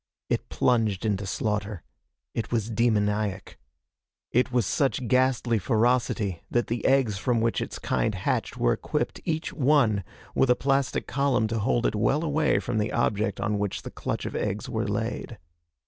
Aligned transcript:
It 0.29 0.49
plunged 0.49 1.05
into 1.05 1.27
slaughter. 1.27 1.83
It 2.33 2.51
was 2.51 2.71
demoniac. 2.71 3.59
It 4.31 4.51
was 4.51 4.65
such 4.65 5.07
ghastly 5.07 5.59
ferocity 5.59 6.41
that 6.49 6.65
the 6.65 6.83
eggs 6.87 7.19
from 7.19 7.39
which 7.39 7.61
its 7.61 7.77
kind 7.77 8.15
hatched 8.15 8.57
were 8.57 8.73
equipped, 8.73 9.21
each 9.25 9.53
one, 9.53 10.03
with 10.33 10.49
a 10.49 10.55
plastic 10.55 11.05
column 11.05 11.45
to 11.49 11.59
hold 11.59 11.85
it 11.85 11.93
well 11.93 12.23
away 12.23 12.57
from 12.57 12.79
the 12.79 12.91
object 12.91 13.39
on 13.39 13.59
which 13.59 13.83
the 13.83 13.91
clutch 13.91 14.25
of 14.25 14.35
eggs 14.35 14.67
were 14.67 14.87
laid. 14.87 15.37